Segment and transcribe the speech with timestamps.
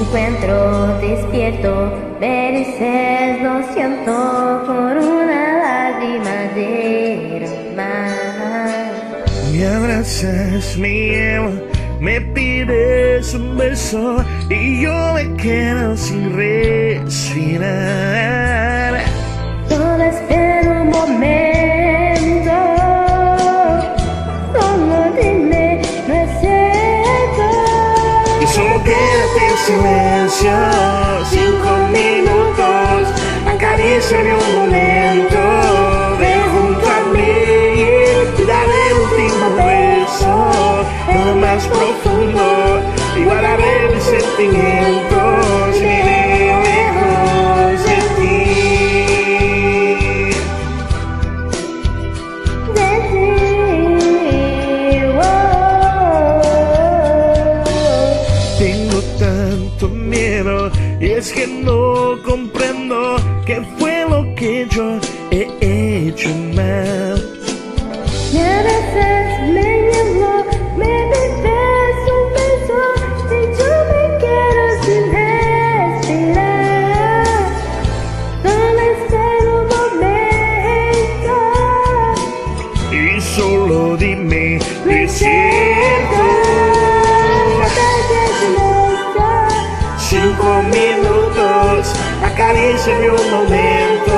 [0.00, 6.50] encuentro despierto, mereces lo siento por una lágrima
[7.76, 9.52] más.
[9.52, 11.54] Me abrazas, me llevas,
[12.00, 18.05] me pides un beso y yo me quedo sin respirar.
[28.86, 30.56] Quédate en silencio,
[31.28, 33.02] cinco minutos,
[33.52, 35.38] acaríciame un momento,
[36.20, 37.34] ven junto a mí,
[38.52, 40.32] daré un último beso,
[41.26, 42.44] lo más profundo,
[43.16, 45.15] y guardaré mis sentimientos,
[61.00, 64.98] y es que no comprendo qué fue lo que yo
[65.30, 65.46] he
[66.08, 67.22] hecho mal.
[68.32, 70.44] Me abrazas, me llevo,
[70.76, 72.80] me pides un beso
[73.30, 75.02] y yo me quedo sin
[76.02, 77.26] respirar.
[78.42, 81.36] Solo espero un momento.
[82.92, 84.44] Y solo dime,
[84.84, 84.92] ¿no
[92.46, 94.14] acaríciame un momento,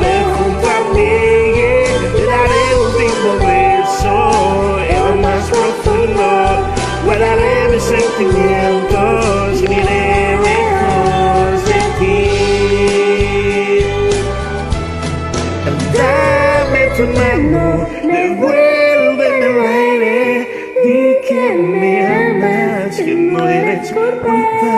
[0.00, 1.16] ven junto a mí,
[2.14, 2.88] te daré un
[3.40, 4.16] beso,
[4.80, 6.26] el más profundo,
[7.04, 9.80] guardaré mis sentimientos y me
[10.46, 12.20] lejos de ti.
[15.94, 17.62] Dame tu mano,
[18.02, 20.18] devuélveme el aire,
[20.84, 24.77] di que me amas, que no eres culpable.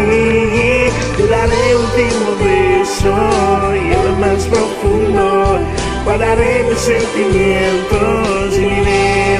[0.00, 3.14] mí, te daré un último beso
[3.74, 5.58] y el más profundo,
[6.04, 9.31] guardaré mis sentimientos y